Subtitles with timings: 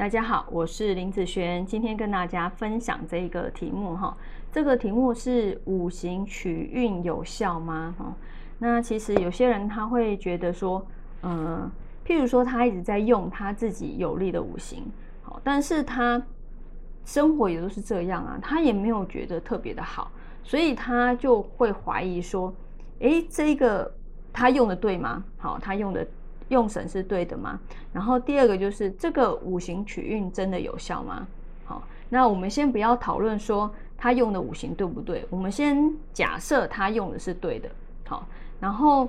[0.00, 4.16] 大家好，我是林子璇，今天跟大家分享这一个题目哈。
[4.50, 7.94] 这个题目是五行取运有效吗？
[7.98, 8.16] 哈，
[8.58, 10.82] 那其实有些人他会觉得说，
[11.22, 11.70] 嗯，
[12.02, 14.90] 譬如说他一直在用他自己有利的五行，
[15.20, 16.22] 好，但是他
[17.04, 20.10] 生活也都是这样啊，他也没有觉得特别的好，
[20.42, 22.50] 所以他就会怀疑说，
[23.00, 23.94] 诶，这个
[24.32, 25.22] 他用的对吗？
[25.36, 26.06] 好，他用的。
[26.50, 27.58] 用神是对的吗？
[27.92, 31.26] 然后第二个就是这个五行取运真的有效吗？
[31.64, 37.68] 好，那我们先不要讨论说他用的五行对不对，我们先假设他用的是对的。
[38.06, 38.26] 好，
[38.58, 39.08] 然后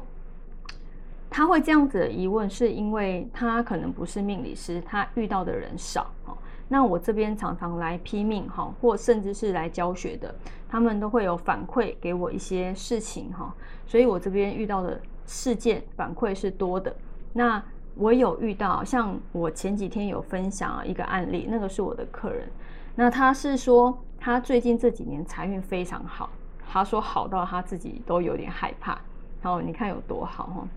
[1.30, 6.06] 他会这样子的疑问，是因为他可能不是命理师，他遇到的人少。
[6.24, 10.34] 好，那我这边常常来批命哈，或甚至是来教学的，
[10.70, 13.52] 他们都会有反馈给我一些事情哈，
[13.88, 16.96] 所以我这边遇到的事件反馈是多的。
[17.34, 17.64] 那
[17.96, 22.48] 我有遇到，像我前几天有分享一个案例，那个是我的客人。
[22.96, 26.30] 那他是说，他最近这几年财运非常好，
[26.70, 29.00] 他说好到他自己都有点害怕。
[29.42, 30.68] 然后你看有多好哈。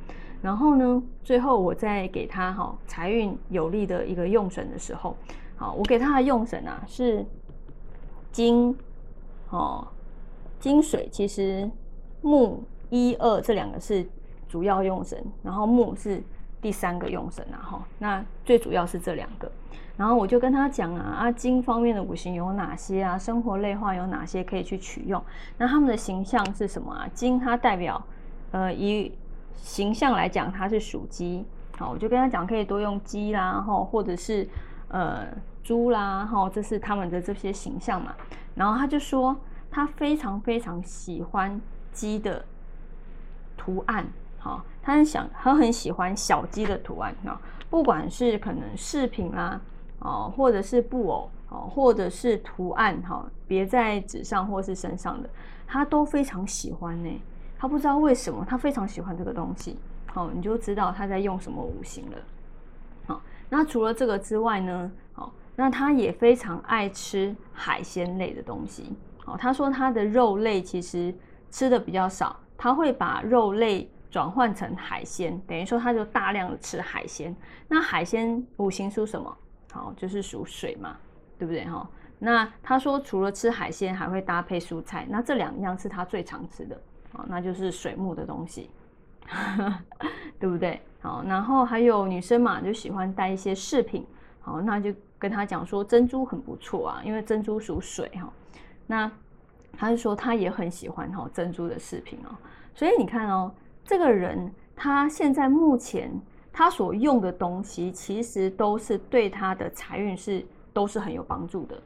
[0.42, 5.16] 然后呢，最后我在给他哈财运有利的一个用神的时候，
[5.56, 7.24] 好，我给他的用神啊是
[8.32, 8.76] 金
[9.50, 9.86] 哦，
[10.58, 11.08] 金水。
[11.12, 11.70] 其实
[12.22, 14.04] 木一二这两个是
[14.48, 16.20] 主要用神，然后木是。
[16.64, 19.52] 第三个用神啊，哈，那最主要是这两个，
[19.98, 23.18] 然后我就跟他讲啊，啊金方面的五行有哪些啊？
[23.18, 25.22] 生活类化有哪些可以去取用？
[25.58, 27.06] 那他们的形象是什么啊？
[27.12, 28.02] 金它代表，
[28.52, 29.12] 呃，以
[29.56, 31.44] 形象来讲，它是属鸡，
[31.76, 34.48] 好，我就跟他讲可以多用鸡啦，哈，或者是
[34.88, 35.26] 呃
[35.62, 38.14] 猪啦，哈，这是他们的这些形象嘛。
[38.54, 39.36] 然后他就说
[39.70, 41.60] 他非常非常喜欢
[41.92, 42.42] 鸡的
[43.54, 44.06] 图案。
[44.44, 49.58] 好，他很想，他很喜欢小鸡的图案啊，不管是可能饰品啦，
[50.00, 55.30] 哦，或者是布偶，哦，或者是图案，哈，别在纸上或是身上的，
[55.66, 57.10] 他都非常喜欢呢。
[57.56, 59.78] 他不知道为什么，他非常喜欢这个东西。
[60.12, 62.18] 好，你就知道他在用什么五行了。
[63.06, 68.94] 好，那除了这个之外呢，好，那他也非常爱吃海鲜类的东西。
[69.24, 71.14] 好，他说他的肉类其实
[71.50, 73.90] 吃的比较少，他会把肉类。
[74.14, 77.34] 转换成海鲜，等于说他就大量的吃海鲜。
[77.66, 79.36] 那海鲜五行属什么？
[79.72, 80.96] 好，就是属水嘛，
[81.36, 81.84] 对不对哈？
[82.20, 85.04] 那他说除了吃海鲜，还会搭配蔬菜。
[85.10, 86.80] 那这两样是他最常吃的，
[87.12, 88.70] 啊，那就是水木的东西，
[90.38, 90.80] 对不对？
[91.00, 94.06] 好，然后还有女生嘛，就喜欢带一些饰品，
[94.40, 98.32] 好，那就跟他讲说珍珠很不错啊，因为珍珠属水哈。
[98.86, 99.10] 那
[99.76, 102.30] 他就说他也很喜欢哈珍珠的饰品哦，
[102.76, 103.52] 所以你看哦。
[103.84, 106.10] 这个人他现在目前
[106.52, 111.82] 他所用的东西，其实都是对他的财运是都是很有帮助的。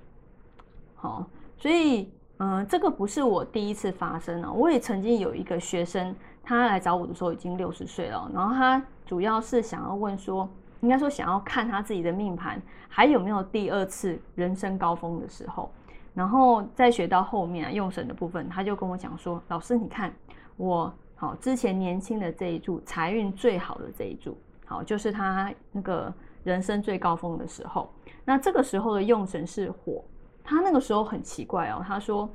[0.95, 1.27] 好，
[1.57, 4.53] 所以嗯，这个不是我第一次发生了。
[4.53, 10.49] 我也曾经有一个学生，他来找我的时候已经六十岁了，然后他主要是想要问说，
[10.81, 15.71] 应该说想要看他自己的命盘还有没有第二次人生高峰的时候，
[16.15, 20.13] 然后再学到后面用神的部分，他就跟我讲说，老师你看
[20.57, 20.93] 我。
[21.21, 26.15] 好，之前年轻的这一柱财运最好的这一柱，好，就是他那个
[26.45, 27.93] 人生最高峰的时候。
[28.25, 30.05] 那这个时候的用神是火，
[30.45, 31.83] 他那个时候很奇怪哦。
[31.85, 32.31] 他说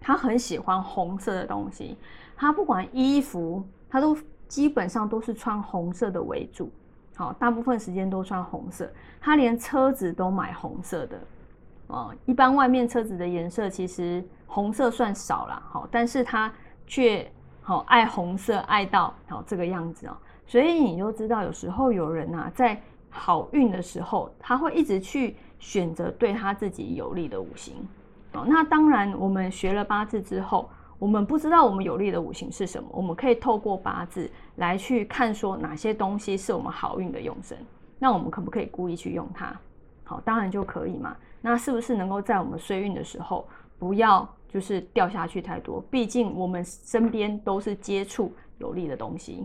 [0.00, 1.96] 他很喜欢红色的东西，
[2.36, 6.68] 他不管衣服，他都基本上都是穿红色的为主。
[7.14, 8.90] 好，大部分时间都穿红色。
[9.20, 11.20] 他连车子都买红色的。
[11.86, 16.52] 哦，一般外面车子的颜色其实红色算少了，好，但是他
[16.88, 17.24] 却。
[17.66, 20.16] 好爱红色爱到好这个样子哦，
[20.46, 27.74] 所以你就知道有时候有人呐在好运的时候，他会一直去选择对他自己有利的五行。
[28.34, 37.58] 哦，那当然我们学了八字之后，我们不知道我们有利的五行是什么，我们可以透过八字来去看说哪些东西是我们好运的用神，
[37.98, 39.52] 那我们可不可以故意去用它？
[40.04, 41.16] 好，当然就可以嘛。
[41.40, 43.44] 那是不是能够在我们衰运的时候
[43.78, 44.28] 不要？
[44.48, 49.44] 就是掉下去太多，毕竟我们身边都是接触有利的东西，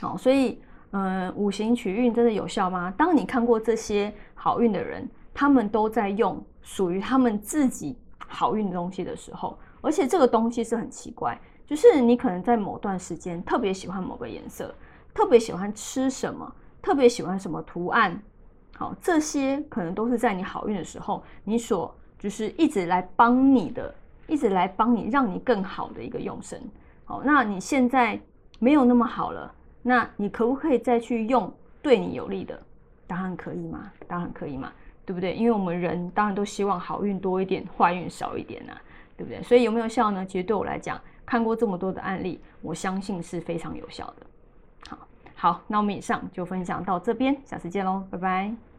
[0.00, 0.62] 好，所以，
[0.92, 2.94] 嗯，五行取运真的有效吗？
[2.96, 11.36] 当你看过这些好运的人，他们都在用属于他们自己好运的东西的时候，而且这个东西是很奇怪，
[11.66, 14.72] 就是你可能在某段时间特别喜欢某个颜色，
[15.12, 18.22] 特别喜欢吃什么，特别喜欢什么图案，
[18.76, 23.92] 好，这些可能都是在你好运的时候，你所就是一直来帮你的。
[24.28, 26.62] 一直来帮你，让你更好的一个用神。
[27.04, 28.16] 好，那你现在
[28.60, 29.52] 没有那么好了，
[29.82, 31.52] 那你可不可以再去用
[31.82, 32.56] 对你有利的？
[33.08, 34.70] 当然可以嘛，当然可以嘛。
[35.06, 35.34] 对不对？
[35.34, 38.72] 因为我们人当然都希望好运多一点，坏运少一点呐，
[39.16, 39.42] 对不对？
[39.42, 40.24] 所以有没有效呢？
[40.24, 44.26] 其实对我来讲，看过这么多的案例，我相信是非常有效的。
[44.88, 44.98] 好，
[45.34, 48.69] 好，那我们以上就分享到这边，下次见喽，拜拜。